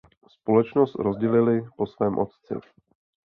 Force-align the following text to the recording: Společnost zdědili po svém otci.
Společnost 0.27 0.93
zdědili 1.13 1.67
po 1.77 1.87
svém 1.87 2.17
otci. 2.17 2.55